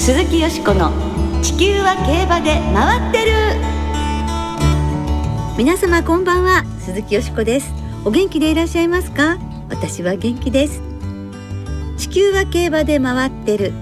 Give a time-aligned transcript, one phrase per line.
[0.00, 0.90] 鈴木よしこの
[1.42, 3.32] 地球は競馬で回ってる。
[5.58, 7.70] 皆様こんばんは鈴木よしこです。
[8.06, 9.36] お元気でいらっしゃいますか？
[9.68, 10.80] 私は元気です。
[11.98, 13.74] 地球は競馬で回ってる。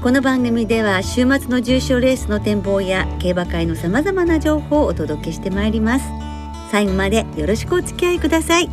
[0.00, 6.04] この番組では週末の重賞レースの展望や競馬界のさまざまな情報をお届けしてまいります。
[6.70, 8.66] 最後までよろしくお付き合いください。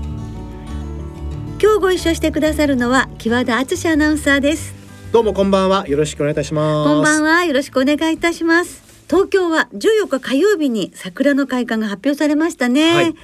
[1.60, 4.77] 今日ご一緒してくださるのは木和田敦アナウンサーです。
[5.14, 5.88] どうもこんばんは。
[5.88, 6.90] よろしくお願いいたします。
[6.90, 7.46] こんばんは。
[7.46, 8.84] よろしくお願いいたします。
[9.10, 13.20] 東京は14日火曜日に桜の開花が発表されましたね、はい、ま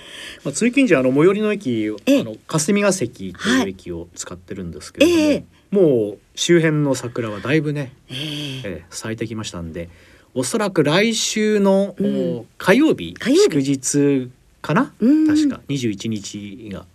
[0.46, 1.94] あ、通勤時あの最寄りの駅あ
[2.24, 5.34] の霞ヶ関という駅を使ってるんですけれども、はい。
[5.34, 9.90] えー、もう周辺の桜はだいぶね、えー、えー、咲いてきましたんで
[10.34, 15.60] おそらく来週の、うん、火曜日祝日かな、うん、確か。
[15.68, 16.86] 21日が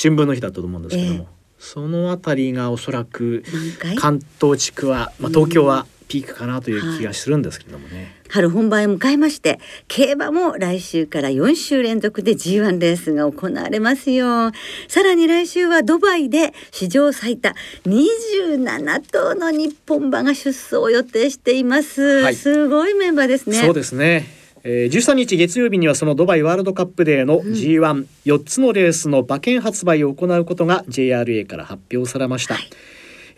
[0.00, 1.26] 春分の日だったと思うんですけども、えー、
[1.58, 3.42] そのあたりがおそらく
[3.96, 7.96] 関東地区は、まあ、東京はピークかなという気がするんですけれどもね。
[7.96, 14.50] はい、春本番を迎えまして競馬も来週から4週連続で G1 レースが行われますよ。
[14.88, 23.60] さらに来週はドバイで史上最多27頭の日本馬が出走を予定しています、はい、すごいメンバーですね。
[23.60, 24.37] そうですね
[24.70, 32.68] えー、13日月曜日にはそのドバイワールドカップデーの G14、うん、つのレースの馬券発売を行うことが JRA から発表されました、はい、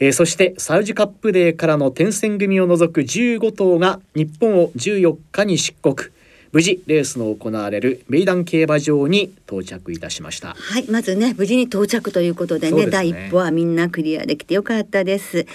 [0.00, 6.10] えー、そしてサウジカップデーからの転戦組を除く15頭が日本を14日に出国
[6.52, 10.54] 無事レースの行われるメイダン競馬場に到着いたしました。
[10.54, 15.46] はいまずね無事に到着ということでね、ね、第一歩はみんなクリアできてよかったです。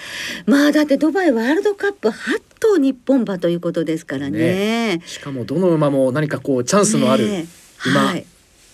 [0.46, 7.26] まあだってドバイワールドカップ8頭日本馬ということですからね、ね、しかもどの馬も何かこうチャンスのある
[7.86, 8.26] 馬、はい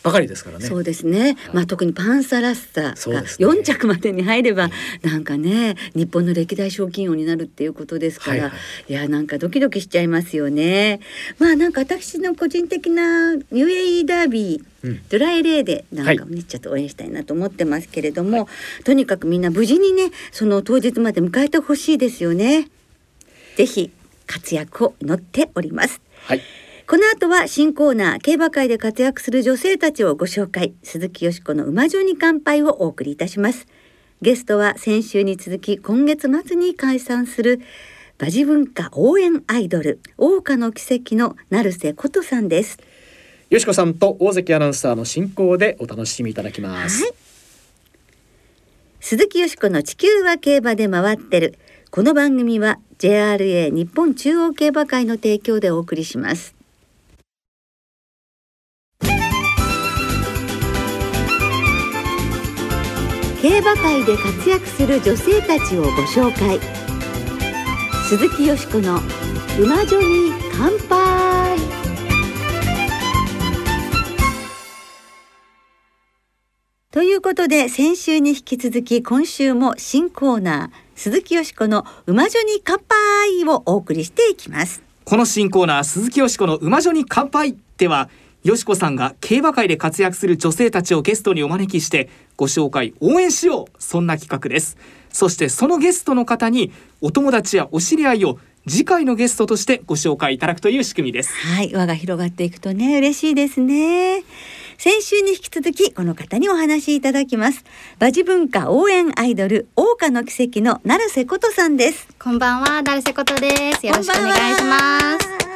[0.03, 0.65] ばかりですからね。
[0.65, 1.37] そうですね。
[1.53, 4.69] まあ特にパンサラッサが4着までに入れば、
[5.03, 8.55] なんかね日本の歴代賞金王になるっていうことですから、はいは
[8.89, 11.01] い、いやなんかドキドキしちゃいますよね。
[11.37, 18.47] まあなんか私の個人的な UAE ダービーうん、ドライレーでなんかね、はい、ちょっと応援したいなと思ってますけれども、は
[18.79, 22.67] い、とにかくみんな無事にねその当日まで迎えてほしいですよね。
[23.57, 23.91] ぜひ
[24.25, 26.01] 活躍を祈っております。
[26.25, 26.41] はい
[26.91, 30.73] この後は新コーナー競馬界で活躍する女性たちをご紹介。
[30.83, 33.65] 鈴木よしこの馬女に乾杯をお送りいたします。
[34.21, 37.61] ゲストは先週に続き今月末に解散する
[38.19, 42.77] 馬事文化応援アイドル桜花の奇跡の成瀬琴さんです。
[43.49, 47.13] よしこさんと大関アナウンサーの進行でお楽しみいただきます、はい、
[48.99, 51.57] 鈴木よしこの地球は競馬で回ってる。
[51.89, 56.60] この番組は JRA 日本中央競馬会の提供でお送りします
[63.41, 66.59] 競馬界で活躍する女性たちをご紹介。
[68.07, 68.99] 鈴木よしこの
[69.59, 71.57] 馬女に乾杯。
[76.91, 84.83] ということで先週に引き続き今週も新コーナー鈴木よしこの馬女に乾杯をお送りしていきます。
[85.03, 88.07] この新コーナー鈴木よしこの馬女に乾杯では
[88.43, 93.67] よしこさんが競馬界で活躍する女性たちをゲストにお招きしてご紹介応援しよう。
[93.77, 94.77] そんな企画です。
[95.09, 101.35] そしてそのゲストの方にお友達やお知り合いを次回のゲストとしてご紹介いただくという仕組みです。
[101.35, 104.23] はい輪が広がっていくとね嬉しいですね。
[104.79, 107.63] 先週に引き続きこの方にお話しいただきます。
[107.99, 112.07] 馬事文化応援アイドル桜花の奇跡の成瀬琴さんです。
[112.19, 113.85] こんばんは成瀬琴です。
[113.85, 115.50] よろしくお願いします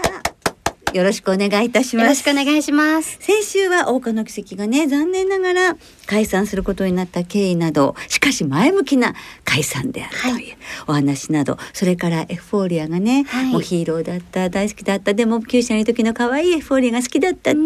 [0.96, 2.06] よろしくお願いいたします。
[2.06, 3.18] よろしくお願いします。
[3.20, 9.14] 先週は桜花の奇跡がね残念ながら解散することになった経緯などしかし前向きな
[9.44, 10.56] 解散であるという
[10.88, 17.62] お話など、はい、それからエフフォーリアがね、はい、もうヒーローだった大好きだったでも九州の時の可愛いエフフォーリアが好きだったそう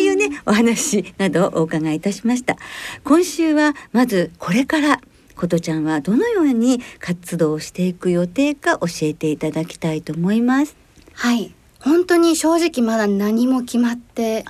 [0.00, 2.56] いうねお話などをお伺いいたしました。
[3.04, 5.00] 今週はまずこれから
[5.36, 10.76] ことちゃんはどのように活動していく予定か教えていただきたいと思います。
[11.14, 14.44] はい本当に正直まだ何も決まって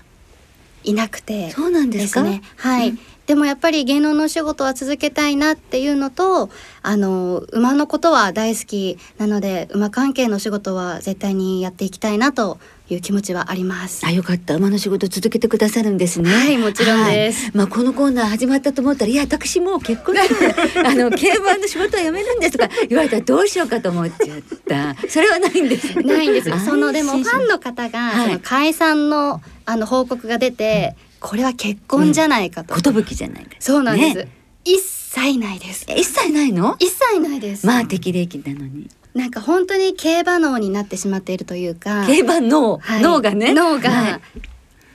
[0.85, 2.23] いなくて、そうなんですか？
[2.23, 2.43] ね。
[2.57, 6.51] はい、うん、でもやっぱり芸能のお仕事は続けたいなっていうのと
[6.83, 12.59] あの馬のことは大好きなので馬関係の仕事は絶対にやっていきたいなと
[12.89, 14.05] いう気持ちはあります。
[14.05, 14.57] あ、よかった。
[14.57, 16.31] 馬の仕事続けてくださるんですね。
[16.31, 17.45] はい、もちろんです。
[17.45, 20.29] はい、まあこのコーナー始まったと思ったら、いや私もう結婚し
[20.75, 25.09] て あの競馬の仕事は辞めるんですとか言われたらどうしようかと思っちゃった。
[25.09, 25.97] それはないんです。
[26.01, 26.51] ないんです。
[26.65, 32.75] そのでもファンの方が、はい、その解散のあの報告が出て、これは結婚じゃないかと。
[32.81, 33.51] 寿、うん、じゃないか。
[33.61, 34.17] そうなんです。
[34.19, 34.29] ね、
[34.65, 35.87] 一切ないです。
[35.89, 36.77] 一切ないの？
[36.81, 37.67] 一切ないです。
[37.67, 38.91] まあ適齢期なのに。
[39.15, 44.21] なんか本当に競馬脳になってしまっているというか競馬脳、はい、脳がね脳が、はい、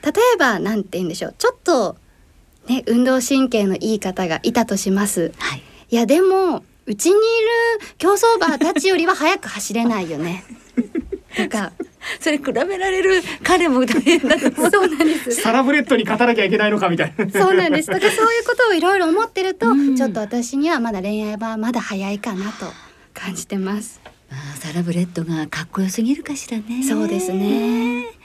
[0.04, 1.98] 例えばなんて言うんでしょうちょっと
[2.68, 10.44] ね運動神経のいい方がいたとします、はい、いやでもうちにいる競走馬たちよりは速く走れないよね
[11.38, 11.72] なんか
[12.20, 15.32] それ比べられる彼も大変だとそうなんです。
[15.42, 17.30] サラブレッドに勝たなきゃいけないのかみたいな。
[17.30, 17.90] そうなんです。
[17.90, 22.66] だからそういうことをいろいろ思ってると、うん、ちょっと私にはまだ恋愛はまだ早いかなと
[23.14, 24.02] 感じてます。
[24.30, 26.84] あサラブレッドがかっこよすぎるかしらね。
[26.84, 28.17] そうですね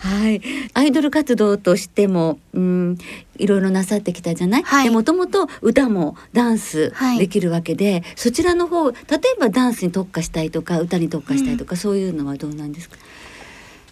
[0.00, 0.40] はい、
[0.74, 2.98] アイドル活動としても、うん、
[3.38, 4.62] いろいろなさってきたじゃない？
[4.62, 12.96] はい、で、もともと歌もダンスできるわけで、はい、そちらの方、例えばダンスに特化したいとか、歌に特化したいとか、うん、そういうのはどうなんですか？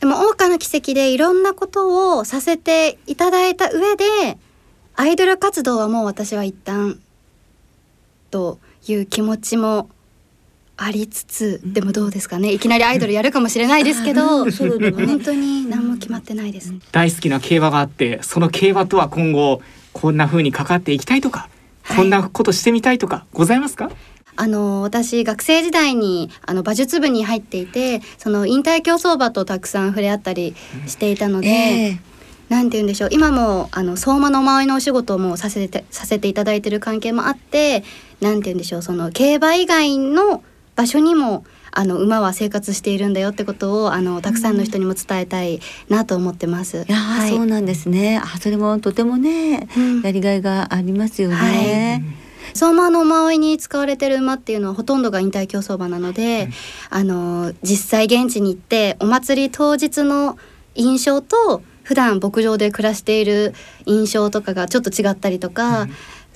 [0.00, 4.38] でも、桜花の奇跡でいろんなことをさせていただいた上で。
[4.96, 7.00] アイドル活動はもう私は一旦。
[8.30, 9.88] という気持ちも
[10.82, 12.52] ありつつでもどうですかね。
[12.52, 19.60] いきなりアイドルやるかもしれないですけど本当に何も決まってないです、大好きな競馬があってその競馬とは今後
[19.92, 21.50] こんな風にかかっていきたいとか、
[21.82, 23.90] はい、こんなことしてみたいとかございますか？
[24.36, 30.54] あの私学生時代にあの馬術部に入っていてその引退競走馬とたくさん触れ合ったり
[30.86, 32.10] していたので、えー
[32.50, 33.10] なんて言うんでしょう。
[33.12, 37.84] 今もあの相馬の周りのお仕事もさせてさせていただいてる関係もあって
[38.20, 38.82] なんて言うんでしょう。
[38.82, 40.42] その競馬以外の
[40.80, 45.60] 場所にもあの馬は生活しているんだよってことをあのたくさんの人にも伝えたい
[45.90, 46.86] なと思ってます。
[46.88, 48.18] いや、はい、そうなんですね。
[48.18, 51.34] あそれもとてもね、うん、やりがいがありますよね。
[51.36, 56.48] はい相馬の周りに使われてる馬っていうのはほとんどが引退競走馬なので、
[56.90, 60.36] うん、あの実際現地に行ってお祭り当日の
[60.74, 63.54] 印象と普段牧場で暮らしている
[63.86, 65.90] 印象とかがちょっと違ったりとか、うん、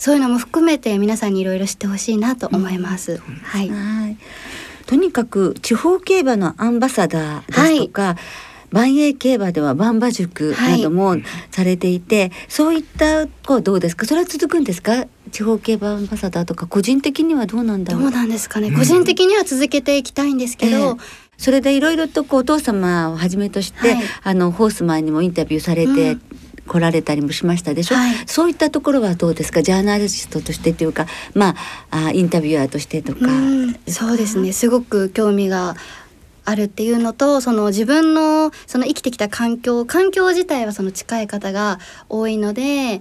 [0.04, 3.12] そういうのも含めて皆さんにいろいろ知ってほしいなと思います。
[3.12, 3.70] うん、はい。
[4.84, 8.16] とにかく地方競馬のアンバサダーですとか、はい。
[8.70, 11.16] 万栄競馬では万馬塾なども
[11.50, 14.04] されていて、はい、そういったこうどうですか？
[14.04, 15.06] それは続くんですか？
[15.32, 18.02] 地方競馬アンバサダーとか個人的にはどうなんだろう？
[18.02, 20.98] どうなんですかね、個人的には続けていきたいんですけど、えー
[21.36, 26.16] それでいろいろとこうお父様をはじめとして、はい、あのホースマンにもインタビューされて、
[26.66, 29.62] 来られたりもしましたでしょ、はい、そういったところはどうですか？
[29.62, 31.54] ジャーナリストとしてというかま
[31.90, 33.20] ああインタビュアーとしてとか。
[33.88, 34.52] そうですね。
[34.52, 35.76] すごく興味が
[36.46, 41.78] あるっていうのとその自分のその生きてきた環境環境自体はその近い方が
[42.08, 43.00] 多いので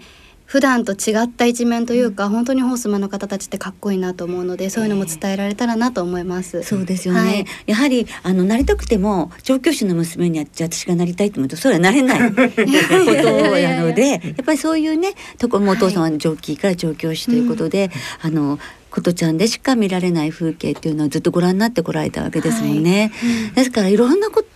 [0.53, 6.57] 普段と違った一面というか、うん、本当にホースマンの方たちってかっこいいなと思うのでそういうのも伝えられたらなと思います。
[6.57, 12.29] えー、そうですよね、はい、やはりあのなりたくても調教師の娘にじゃ私がなりたいと思うとそれはなれない。
[12.29, 17.89] ことなのでやっぱりそういうねとこもお父さんはジョッキーから調教師ということで、
[18.19, 18.59] はい、あの
[18.91, 23.11] ことちゃんでしか見られない風景っていうのはずっとご覧になってこられたわけですもんね。
[23.11, 24.52] はい、ですからいろんなこと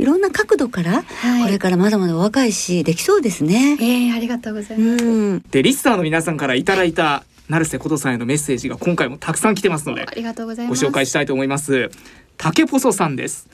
[0.00, 1.06] いろんな角度から、こ
[1.48, 3.76] れからまだまだ若いしできそうですね。
[3.80, 5.42] えー、ありがとうございます。
[5.50, 10.84] でリスナーの皆さんからいただいた、成瀬琴さんへのメッセージが今回もたくさん来てますのでありがとうございます。
[10.84, 11.90] ご紹介したいと思います。
[12.38, 13.48] 竹細さんです。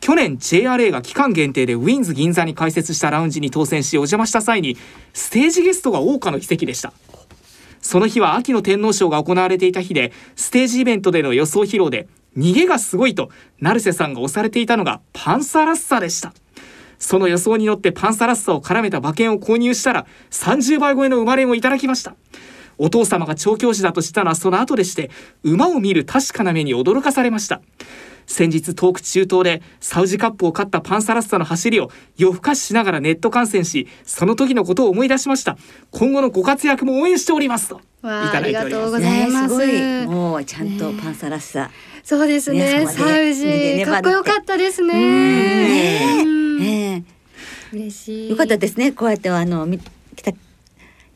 [0.00, 4.76] 去年 JRA が期間限定でウィンズ銀座に開設したラウンジに当選しお邪魔した際に
[5.12, 6.92] ステージゲストが桜花の奇跡でした。
[7.80, 16.32] その日は秋の天皇賞が行われていた日でステージイベントでの予想披露で逃げがすごいと成瀬さんが押されていたのがパンサラッサでした。
[16.98, 22.14] その予想によってパンサラッサを絡めた馬券を購入したら30倍超えの馬連をいただきました。
[22.78, 25.10] お父様が調教師だと知ったのはその後でして
[25.42, 27.60] 馬を見る確かな目に驚かされました。
[28.26, 35.56] 先日トーク中東でサウジカップを勝ったパンサラッサの走りを夜更かししながらネット観戦しその時のことを思い出しました。
[35.92, 37.80] 今後のご活躍も応援しておりますと。
[38.02, 38.98] いただいております。
[38.98, 40.06] ね、すごい。
[40.06, 41.70] もうちゃんとパンサラッサ、ね
[42.06, 42.86] そうですね。
[42.86, 46.24] サウジかっこよかったですね。
[46.60, 47.04] ね
[47.72, 48.30] 嬉しい。
[48.30, 48.92] よかったですね。
[48.92, 49.66] こうやってあの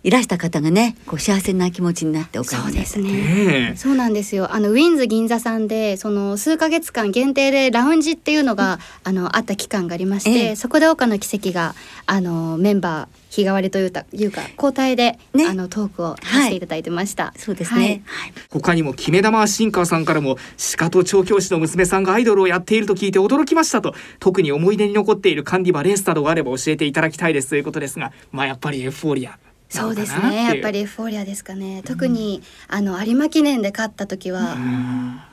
[0.03, 4.53] いらした方がねこう幸せな気持ちになっておかそうですね、そうなんですよ。
[4.55, 11.75] あのウィンズ銀座さんでその数ヶ月間限定でラウンジっていうのが、うん、あのあった期間がありまして、えー、そこで岡の奇跡が
[12.07, 20.37] あのメンバー日替わりというかいうか交代で、ね、あのトークをさせていただいてました、はい、そうですね、はい、他にも決め玉新川さんからも
[20.77, 29.39] 鹿と調教師の娘さんがアイドルをやっていると聞いて驚きましたと特に思い出に残っているカンディバレースなどがあれば教えていただきたいですということですがまあやっぱりエフフォーリア
[29.71, 30.45] そうですね。
[30.45, 31.83] やっぱりエフフォーリアですかね。
[31.85, 34.57] 特に、うん、あの有馬記念で勝った時は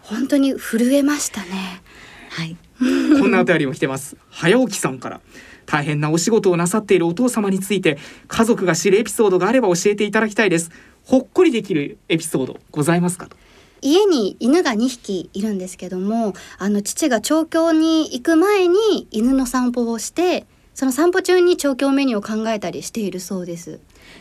[0.03, 1.81] 本当に震えましたね。
[2.29, 2.55] はい。
[3.19, 4.15] こんなお便りも来てます。
[4.29, 5.21] 早起きさんから。
[5.65, 7.97] 大変なお仕事をなさっているお父様について
[8.29, 10.71] 家族が知るエピソードがあれば教えていただきたいです。
[11.03, 13.35] ほっこりできるエピソードございますかと。
[13.81, 23.79] 家に犬が2匹いるんですけどもあの父が調教に行く前に犬の散歩をしてその散歩中に調教メニューを考えたりしているそうです。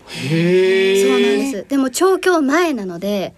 [0.09, 3.35] へそうなんですでも調教前なので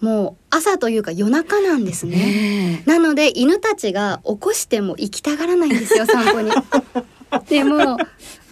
[0.00, 2.84] もう朝というか夜中なんですね。
[2.86, 6.52] なので犬たちが起こしても行きたがらないんですよ散歩に。
[7.48, 7.98] でも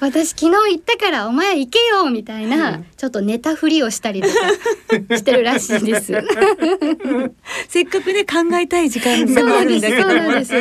[0.01, 4.35] 私昨日行ったからお前行けよみたいなちょっと寝たふりをしたりとか
[5.17, 6.13] してるらしいです。
[7.69, 10.53] せっかくね考えたい時間があるんだけどそうなんです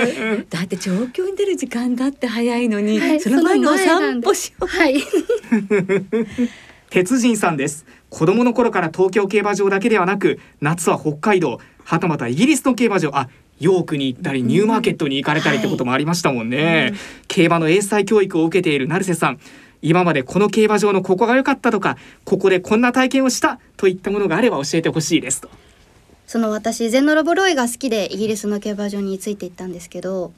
[0.50, 4.68] だって状況に出る時間だって早いのに、はいその前のお散歩しよう。
[4.68, 5.04] はい。
[6.90, 16.94] 鉄人さんです子供の頃から東京競馬場だけではなく夏は北海道はたまたイギリスの競馬場あヨークに行ったりニューマーケットに行かれたりってこともありましたもんね、
[17.28, 19.40] 競馬の英才教育を受けている成瀬さん。
[19.82, 25.50] 今までこの競馬場のここが良かったとかここでこんな体験をしたといったものがあれば教えてほしいですと。
[26.26, 30.34] その私ゼンノロボロイが好きでイギリスの競馬場について行ったんですけど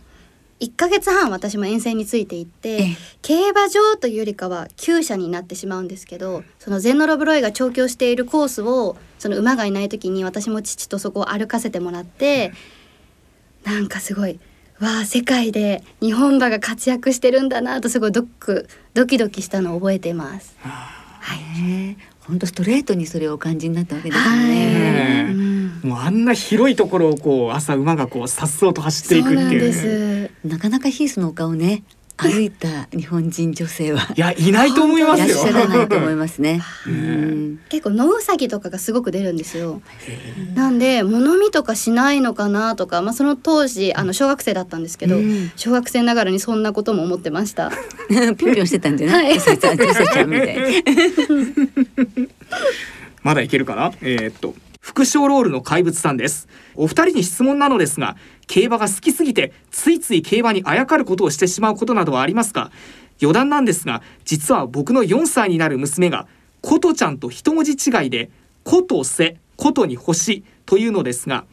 [0.59, 2.97] 1ヶ月半私も遠征について行ってええ。
[3.21, 12.51] 競馬場というよりかは厩舎になってしまうんですけどそのゼンノロブロイが調教しているコースをその馬がいない時に私も父とそこを歩かせてもらって
[13.69, 14.39] なんかすごい
[14.79, 20.55] わあ世界で日本馬が活躍してるんだなとすごいドックドキドキしたのを覚えています。
[20.59, 25.27] はい、ね本当ストレートにそれをお感じになったわけですよはいね。
[25.29, 30.31] うんもうあんな広いところをこう朝馬がこう颯爽と走っていくっていう。
[30.45, 31.83] なかなかヒースの丘をね
[32.21, 36.61] 歩いた日本人女性はいやいないと思いますよいらっしゃらないと思いますね。
[36.87, 39.81] うねん結構野ウサギとかがすごく出るんですよ。
[40.55, 47.71] なんで物見とかしないのかなとか、まあその当時あの小学生だったんですけど、うん小学生ながらにそんなことも思ってました。
[48.09, 49.25] ぴょんぴょんしてたんじゃない？
[49.29, 50.83] はいちゃん、みたいに。
[53.23, 53.91] まだいけるかな？
[54.01, 54.55] えーっと
[54.89, 56.47] 副賞ロールの怪物さんです。
[56.73, 58.17] お二人に質問なのですが
[58.47, 62.71] 競馬が好きすぎてついつい競馬にあやかることをしてしまうことなどはありますか？
[63.21, 66.27] 余談なんですが実は僕の4歳になる娘が
[66.61, 68.31] ことちゃんと一文字違いで
[68.63, 71.45] ことせことに星というのですが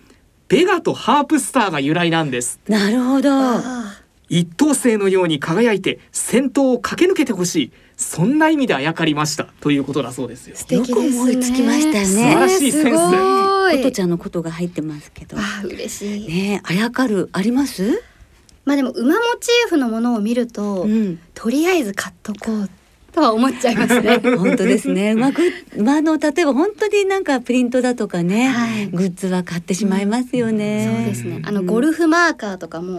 [0.49, 2.59] ベガとハープスターが由来なんです。
[2.67, 3.31] なるほど。
[3.33, 4.01] あ
[4.31, 11.07] 一等星のように輝いて先頭を駆け抜けてほしいそんな意味であやかりましたということだそうですよ素敵ですね。
[11.07, 15.37] よく思いつきましたよね素晴らしいセンスすごいことちゃんのことが入ってますけど。
[15.39, 16.29] あ嬉しい。
[16.29, 18.03] ねえ、あやかるあります？
[18.67, 21.19] まあでも馬モチーフのものを見ると、うん。
[21.35, 22.71] とりあえず買っとこう
[23.13, 24.19] とは思っちゃいますね。
[24.37, 25.13] 本当ですね。
[25.13, 25.41] うまく、
[25.77, 30.93] 馬の例えば本当になんかプリントだとかね、はいグッズは買ってしまいますよね。
[30.99, 31.43] そうですね。
[31.47, 32.99] あのゴルフマーカーとかも、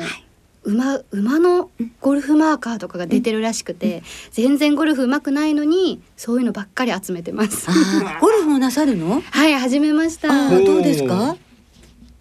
[0.68, 1.70] 馬馬の
[2.02, 7.68] ゴルフマーカーとかが出てるらしくて、全然ゴルフ上手くないのにそういうのばっかり集めてます。
[7.70, 7.74] あ
[8.18, 9.22] あ、 ゴルフもなさるの？
[9.22, 10.50] はい始めました。
[10.50, 11.38] どうですか？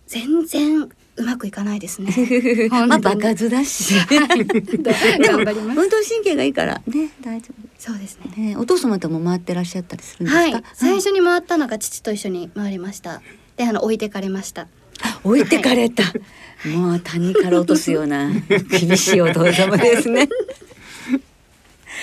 [0.07, 2.12] 全然うまくいかないですね。
[2.71, 3.95] まあ場数だし。
[4.07, 5.38] でも。
[5.38, 5.45] 運
[5.88, 7.49] 動神経がいいからね、大丈
[7.79, 8.31] そうですね。
[8.33, 8.41] 夫。
[8.41, 10.41] ね、お父様とも回ってらっしゃったりするんですか？
[10.41, 13.23] はい、最初に回ったのが父と一緒に回りました。
[13.57, 14.69] で、あの置いてかれました。
[15.25, 16.05] 置いてかれた。
[16.67, 20.29] もう谷から落とすような厳しいお父様ですね。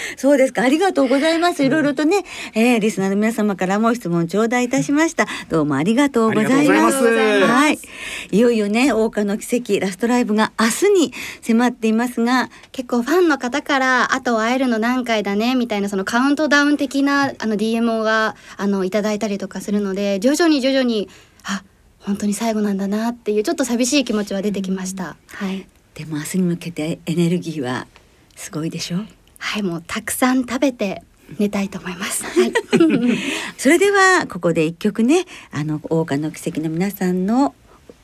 [0.17, 0.63] そうですか。
[0.63, 1.63] ありがとうございます。
[1.63, 2.23] いろいろとね、
[2.53, 5.27] えー、リスナーの皆様からも質問頂戴いたしました。
[5.49, 6.65] どうもありがとうございます。
[6.65, 7.79] いますはい。
[8.31, 21.09] いよいよね、桜花の奇跡ラストライブが明日に迫っていますが、結構ファンの方からあと会えるの何回だねみたいなそのカウントダウン的なあの DM があのいただいたりとかするので徐々に徐々に
[21.43, 21.63] あ
[22.05, 25.15] 本当に最後なんだなっていうちょっと寂しい気持ちは出てきました。
[25.27, 25.67] はい。
[25.93, 27.87] でも明日に向けてエネルギーは
[28.35, 28.97] すごいでしょ？
[29.37, 31.03] はい、もうたくさん食べて
[31.39, 32.23] 寝たいと思います。
[32.27, 32.53] はい。
[33.57, 37.53] それではここで一曲ねあの桜花の奇跡の皆さんの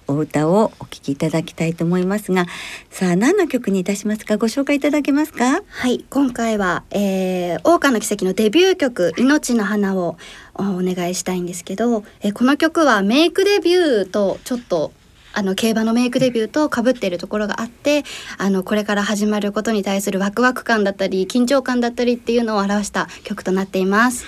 [0.09, 2.47] お歌をお聴きいただきたいと思いますが
[2.89, 4.37] さあ何の曲にいたしますか？
[4.37, 5.61] ご紹介いただけますか？
[5.67, 10.17] はい、今回は、えー、桜花の奇跡のデビュー曲「命の花を」
[10.57, 14.91] お願いしたいんですけど、えーこの曲はメイクデビューとちょっと
[15.31, 18.03] あの競馬のメイクデビューと被っているところがあって
[18.37, 24.25] あのこれから始まることに対するワクワク感だったり緊張感だったりっていうのを表した曲となっています。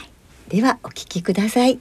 [0.48, 1.80] ではお聴きください、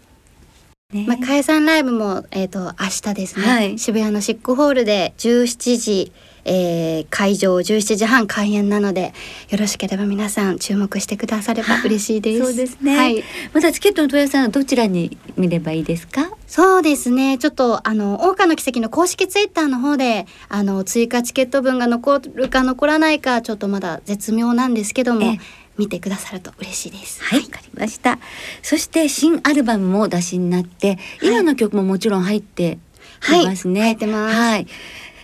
[0.92, 1.04] ね。
[1.06, 3.78] まあ、解散ライブも、えー、と明日ですね、はい。
[3.78, 6.12] 渋谷のシックホールで17時、
[6.44, 9.12] えー会場17時半開演なので
[9.50, 12.42] よろしければ皆さん注目してくだされば嬉しいです。
[12.44, 16.30] そうですね、はい、またチケットの問い合わせはどちらに見ればいいですか？
[16.46, 17.36] そうですね。
[17.38, 25.38] ちょっとあの桜花の奇跡の公式ツイッターの方であの追加チケット分が残るか残らないかちょっとまだ絶妙なんですけどもええ
[25.80, 27.24] 見てくださると嬉しいです。
[27.24, 28.18] はい、わかりました。
[28.62, 32.78] そして新アルバムもお出しになって、今の曲ももちろん入って、
[33.20, 33.80] 入ってますね。
[33.80, 34.36] はい、入ってます。
[34.36, 34.66] はい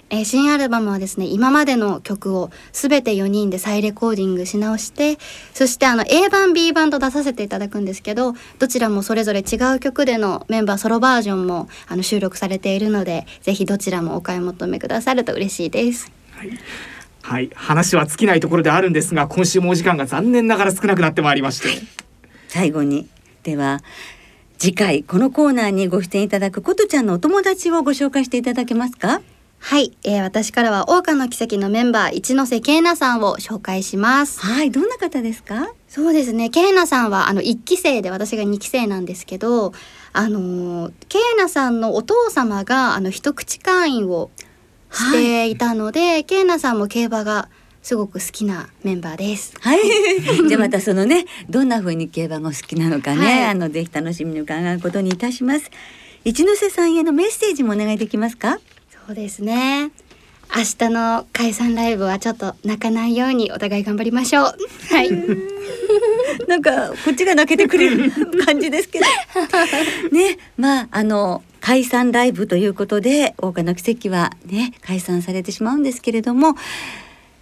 [0.09, 5.19] えー、新アルバムはですね今までの曲を全て4人で再レコーディングし直して
[5.53, 16.13] そしてあの A 版 B 版と出させていただくんですけどどちらもそれぞれ違う曲でのメンバーソロバージョンもあの収録されているのでぜひどちらもお買い求めくださると嬉しいです。
[16.31, 16.51] はい
[17.27, 21.85] はい、話は尽きないところであるんですが今週もお時間が残念ながら少なくなってまいりまして、
[22.47, 23.09] 最後に
[23.43, 23.81] では
[24.59, 29.23] 次回このコーナーにご出演いただくことちゃんのお友達をご紹介していただけますか？
[29.59, 34.39] はい、えー、私からは桜花の奇跡のメンバー一ノ瀬恵奈さんを紹介します。
[34.41, 34.71] はい。
[34.71, 35.73] どんな方ですか？
[35.89, 36.45] そうですね。
[36.45, 39.73] 恵奈さんはあの一期生で私が二期生なんですけど
[40.13, 44.31] あの恵奈さんのお父様があの一口会員を
[44.97, 47.49] していたので、はい、恵奈さんも競馬が
[47.83, 49.55] すごく好きなメンバーです。
[49.61, 49.81] はい。
[50.49, 55.71] じゃあまたそのね、どんな風に競馬が好きなのかね、はい、あのぜひ楽しみに伺うことにいたします。
[56.25, 58.59] 一ノ瀬さんへのメッセージもお願いできますか？
[59.07, 59.93] そうですね。
[60.55, 64.55] 明日の解散ライブはちょっと泣かないようにお互い頑張りましょう。
[64.91, 65.11] はい。
[66.49, 68.11] なんかこっちが泣けてくれる
[68.45, 69.07] 感じですけど。
[70.11, 76.55] ね、まああの解散ライブということで大花の奇跡はね解散されてしまうんですけれども。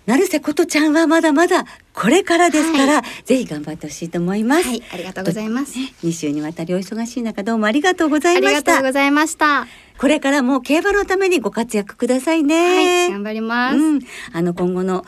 [0.07, 1.65] 成瀬琴ちゃんはまだまだ
[1.95, 5.79] これからですから、はい、ぜひ頑張ってほしいと思います、はい、ありがとうございます。
[6.03, 8.59] 二週にわたりお忙しい中どうもありがとうございました。
[8.59, 9.67] ありがとうございました。
[9.99, 13.07] これからも競馬のためにご活躍くださいね。
[13.07, 14.01] はい、頑張ります、うん、
[14.35, 15.07] あの今後の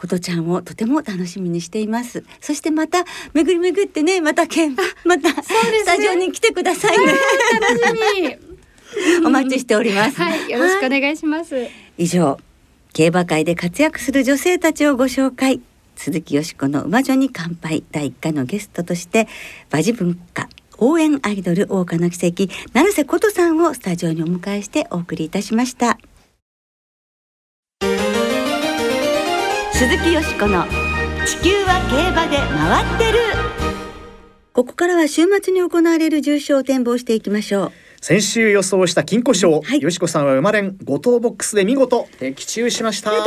[0.00, 2.24] ことちゃんをとても楽しみにしています。
[2.40, 3.04] そしてまた
[3.34, 7.12] 巡り巡ってねまたけんまた、ね、スタジオに来てくださいね。
[7.60, 8.50] 楽しみ。
[9.26, 10.16] お待ちしております。
[10.16, 12.38] はいよろしくお願いします、以上
[12.94, 15.60] 競馬界で活躍する女性たちをご紹介。
[15.96, 17.84] 鈴木よしこの馬女に乾杯。
[17.92, 19.28] 第1回のゲストとして
[19.70, 25.98] 馬事文化応援アイドル桜花の奇跡成瀬琴さんをスタジオにお迎えしてお送りいたしました
[29.80, 30.66] 鈴木よしこの
[31.24, 33.18] 地球は競馬で回ってる
[34.52, 43.10] ここからは週末に行われる重賞を展望していきましょう先週予想した金庫賞、はい、よしこさんは生まれん五等ボックスで見事的中しました。
[43.10, 43.22] 三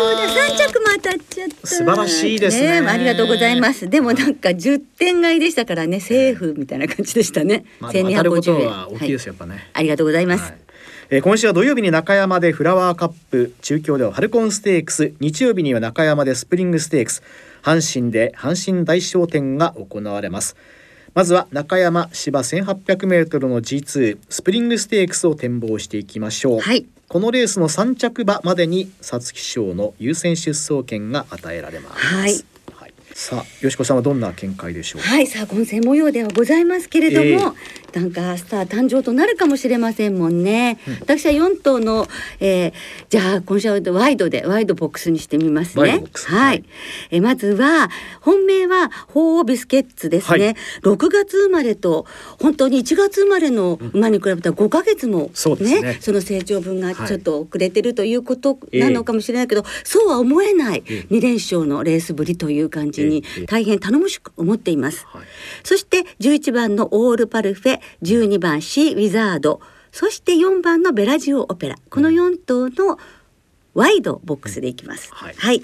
[0.56, 3.90] 着も当たっちゃった素晴らしいですね、ね、ありがとうございます。
[3.90, 7.66] でもなんか十点買いでしたからね、セーフみたいな感じでしたね。
[7.92, 8.70] 千二百五十円。
[8.90, 10.44] 大きいです、やっぱね、ありがとうございます。
[10.44, 10.63] はい
[11.14, 17.22] えー、今週は土曜日に中山でフラワーカップ中京ではファルコンステークス日曜日には中山でスプリングステークス
[17.62, 20.56] 阪神で阪神大賞典が行われます。
[21.14, 32.44] まずは中山芝1800メートルの G2 スプリングステークスを展望していきましょう、はい、このレースの3着馬までに皐月賞の優先出走権が与えられます、はい
[33.14, 35.02] さあ、よしこさんはどんな見解でしょう？
[35.02, 40.80] はい、さあ、混戦模様ではございますけれども、えーなんかスター誕生となるかもしれませんもんね。
[40.88, 42.08] うん、私は4頭の、
[42.40, 42.74] えー、
[43.10, 46.04] じゃあ今週はワイドでワイドボックスにしてみますね。
[46.26, 46.64] はい。
[47.12, 50.46] えー、まずは本命は鳳凰ビスケッツですね。
[50.46, 50.56] はい、
[50.96, 52.08] 6月生まれと
[52.42, 56.00] 本当に1月生まれの馬に比べたら5ヶ月も、ね、そね。
[56.02, 65.06] その成長分がちょっと遅れてるということなのかもしれないけど、はい、そうは思えない2連勝のレースぶりという感じに大変頼もしく思っています。
[65.08, 65.24] はい、
[65.64, 69.62] そして11番のオールパルフェ12番シー・ウィザード。
[69.92, 71.76] そして4番のベラジオ・オペラ。
[71.90, 72.98] この4頭の
[73.76, 75.10] ワイドボックスでいきます。
[75.14, 75.62] はい、はい。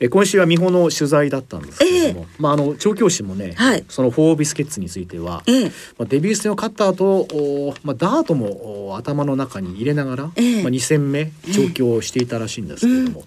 [0.00, 5.64] え今週は美穂の取材だったんですけれども、えー、まああの調教師もね、はい、そのフォービスケッツについては、えー、
[5.98, 13.26] まあデビュー戦を勝った後、おまあダートも頭の中に入れながら、えー、まあ二戦目調教をしていたらしいんですけれども、うん、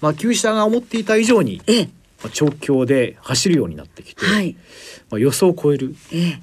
[0.00, 1.62] まあ厩舎が思っていた以上に、
[2.22, 4.56] まあ調教で走るようになってきて、はい、
[5.10, 5.94] まあ予想を超える、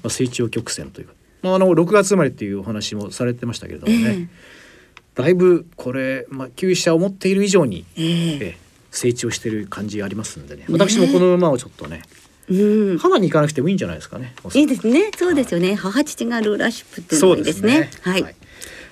[0.02, 1.14] まあ成長曲線というか
[1.46, 4.28] まあ、あの6月生まれっていうお話もされてましたけれどもね、えー、
[5.14, 8.56] だいぶこれ、まあ、旧車を持っている以上に、えー、え
[8.90, 10.64] 成長してる感じありますんでね。
[10.70, 12.02] 私もこの馬をちょっとね
[12.48, 14.32] うん、花に行かなくてもいいんじゃないですかね。
[14.54, 15.10] いいですね。
[15.16, 15.74] そうですよね。
[15.74, 17.90] 母父がルーラーシップっていうのがいいですね。
[17.90, 18.12] すね。
[18.12, 18.36] はい、はい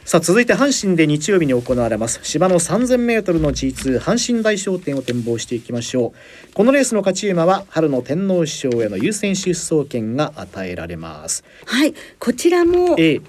[0.05, 2.21] さあ続いて阪神で日曜日に行われます。
[2.25, 6.12] 芝の3000メートルの G2 阪神大商店を展望していきましょ
[6.51, 6.53] う。
[6.53, 11.43] このレースの勝ち馬は春の天皇賞への優先出走権が与えられます。
[11.64, 13.23] はいこちらも、え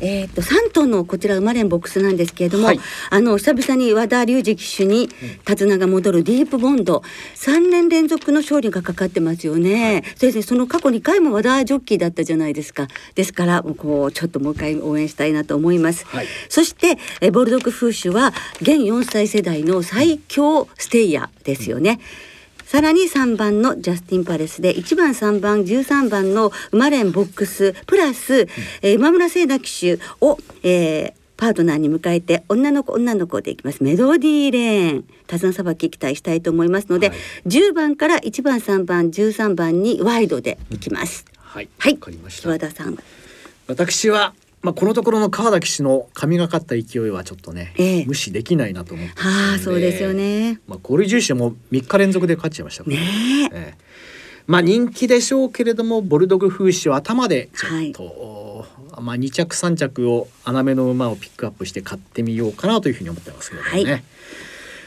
[0.00, 5.08] えー、と3頭のこちら馬連ボックスなんですけれども、はい、あの久々に和田隆二騎手に
[5.44, 7.02] 手綱が戻るディープボンド。
[7.36, 12.88] 3年連続の勝利がかかってますよね、はい、先生その過去2回も和田ジョッキーだったじゃないですか。
[13.14, 22.30] ですからこうちょっともう一回応援したいなと思います、はい、そしてえボルドックフーシュは現4歳世代の最強ステイヤーですよね、うん
[22.70, 28.48] さらに3番のジャスティンパレスで1番3番13番の馬連ボックスプラス、うん、
[28.82, 33.82] えー、馬村聖奈騎手を、えーパートナーに迎えて女の子女の子でいきます。
[33.82, 41.24] メロディーレーン手綱さばき期待したいと思いますので、はい、10番から1番3番13番にワイドでいきます。
[41.38, 41.68] はい。
[41.78, 41.94] はい。
[41.94, 42.50] わかりました。
[42.50, 42.98] 和田さん。
[43.68, 50.60] 私はまあ、このところの川田騎士の神がかった勢いはちょっとね、え無視できないなと思ってはあそうですよね。
[50.66, 52.96] まあ、これ重視も3日連続で勝っちゃいましたね
[53.52, 53.54] え。
[53.54, 53.74] え
[54.46, 63.68] まあ人気でしょうけれどもボルドグ風刺を頭でちょっと、はい、まあ2着3着を穴目の馬をピックアップして買ってみようかなというふうに思ってますけどね。
[63.70, 64.04] はい、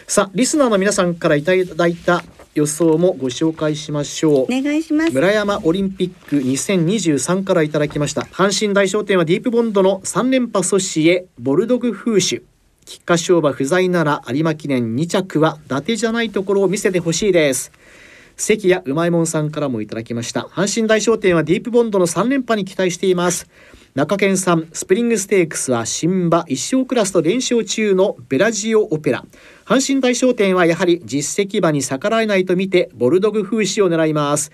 [0.06, 2.24] さあリスナーの皆さんからいただいた
[2.56, 4.44] 予想もご紹介しましょう。
[4.44, 5.14] お願いします。
[5.14, 8.22] 村山オリンピック2023からいただきました。
[8.24, 12.42] 阪神大商店はディープボンドの3連覇阻止へボルドグ風種
[12.86, 17.72] 菊花賞馬不在なら有馬記念2着は伊達じゃないところを見せてほしいです。
[18.36, 20.42] 関谷うまいもんさんからもいただきました。
[20.42, 23.48] 阪神大賞典はディープボンドの3連覇に期待しています。
[23.96, 29.24] 中堅さんスプリングステークスは新馬一勝クラスと連勝中のベラジオオペラ
[29.66, 34.52] 阪神大賞典はやはり実績馬に逆らえないと見てボルドグフーシュを狙います。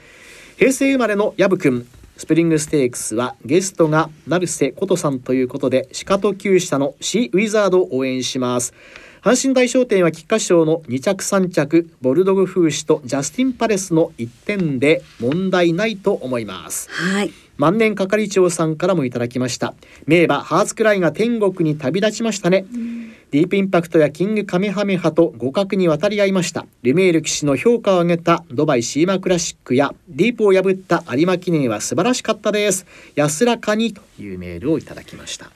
[0.57, 8.73] 平成生まれのヤブ君スプリングステークスはゲストが成瀬琴さんということで鹿戸厩舎のシーウィザードを応援します。
[9.21, 16.89] 阪神大商店は菊花賞の2着3着ボルドグ風刺とジャスティンパレスの1点で問題ないと思います。
[16.89, 17.31] はい。
[17.57, 19.73] 万年係長さんからもいただきました。
[20.05, 22.98] 名馬ハーツクライが天国に旅立ちましたね、うん、
[23.31, 35.51] ディープインパクトやキングカメハメハと互角に渡り合いましたルメール騎士の評価を上げたドバイシーマクラシックやディープを破った有馬記念は素晴らしかったです安らかにというメールをいただきました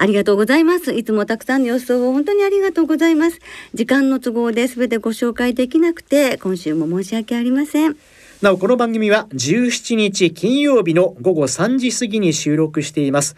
[0.00, 0.94] ありがとうございます。
[0.94, 3.40] いつもたくさんの予想を本当にありがとうございます。
[3.74, 7.96] 時間の都合で全てご紹介できなくて、今週も申し訳ありません。
[8.40, 13.34] なお、この番組は17日金曜日の午後3時過ぎに収録しています。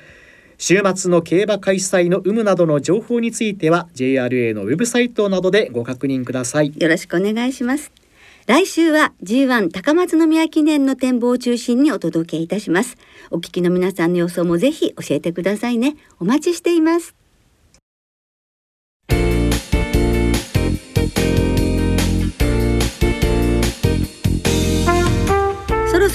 [0.63, 6.75] 週末の競馬開催の有無などの情報については JRA のウェブサイトなどでご確認ください。
[6.79, 7.91] よろしくお願いします。
[8.47, 12.97] 来週は G1 高松宮記念の展望を中心にお届けいたします
[13.31, 17.20] お聞きの皆さんの予想もぜひ教えてくださいねお待ちしています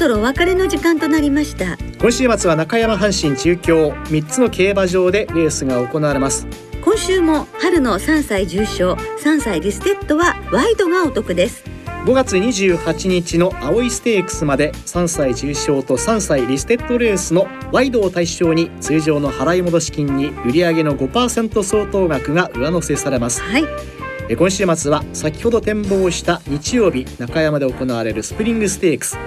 [0.06, 1.78] そろお別れの時間となりました。
[2.00, 3.90] 今週末は中山阪神中京。
[3.90, 6.46] 3つの競馬場でレースが行われます。
[6.84, 11.64] 今週も春の3歳重賞3歳リステッドはワイドがお得です。
[12.06, 29.18] 5月28日の青いステークスまで3歳重賞と3歳リステッドレースのワイドを対象に通常の払い戻し金に売上の5%相当額が上乗せされます、はい、今週末は先ほど展望した日曜日中山で行われるスプリングステークス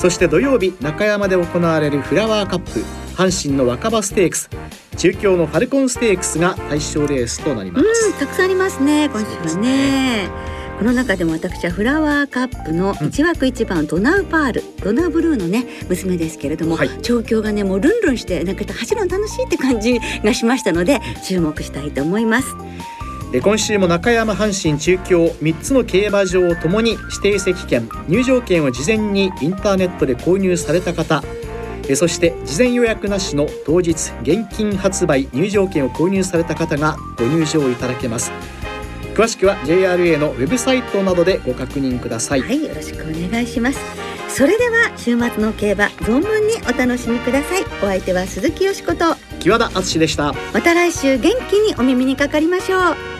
[0.00, 2.80] そして土曜日中山で行われるフラワーカップ
[3.20, 4.48] 阪神の若葉ステークス。
[4.96, 8.18] 中京のファルコンステークスが対象レースとなります。
[8.18, 10.30] たくさんありますね今週はね。
[10.78, 22.56] この中でも私はフラワーカップの一枠一番、ドナウパールドナウブルーのね娘ですけれども、はい、調教がねもうルンルンしてなんか走るの楽しいって感じがしましたので注目したいと思います。
[23.32, 31.22] で今週も中山阪神中京3つの競馬場ともに指定席券入場券を事前にインターネットで購入された方
[31.96, 38.30] そして事前予約なしの当日現金発売入場券を購入された方がご入場いただけます。
[39.14, 42.42] 詳しくは JRA のウェブサイトなどでご確認ください。
[42.42, 43.80] はいよろしくお願いします。
[44.28, 47.64] それでは週末の競馬存分にお楽しみください。
[47.82, 49.16] お相手は鈴木よしこと。
[49.40, 50.32] 木和田敦でした。
[50.52, 53.19] また来週元気にお耳にかかりましょう